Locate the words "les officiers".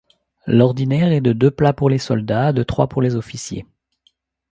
3.03-3.67